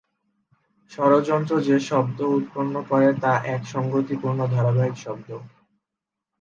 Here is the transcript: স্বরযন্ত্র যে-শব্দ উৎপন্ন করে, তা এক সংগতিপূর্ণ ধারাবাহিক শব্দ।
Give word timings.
স্বরযন্ত্র 0.91 1.53
যে-শব্দ 1.61 2.19
উৎপন্ন 2.37 2.75
করে, 2.89 3.09
তা 3.19 3.33
এক 3.45 3.61
সংগতিপূর্ণ 3.65 4.39
ধারাবাহিক 4.47 4.95
শব্দ। 4.97 5.29